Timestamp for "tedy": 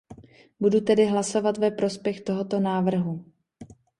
0.81-1.05